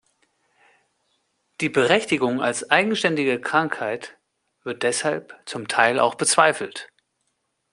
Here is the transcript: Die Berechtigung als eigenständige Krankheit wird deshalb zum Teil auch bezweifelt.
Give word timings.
Die 1.59 1.69
Berechtigung 1.69 2.41
als 2.41 2.67
eigenständige 2.71 3.39
Krankheit 3.39 4.17
wird 4.63 4.81
deshalb 4.81 5.39
zum 5.45 5.67
Teil 5.67 5.99
auch 5.99 6.15
bezweifelt. 6.15 6.91